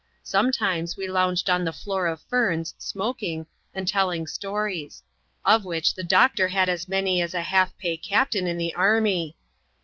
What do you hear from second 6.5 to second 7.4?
as many as